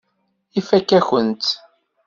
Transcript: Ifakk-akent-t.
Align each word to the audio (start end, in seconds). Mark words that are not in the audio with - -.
Ifakk-akent-t. 0.59 1.45